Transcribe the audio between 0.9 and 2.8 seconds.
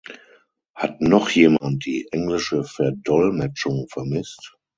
noch jemand die englische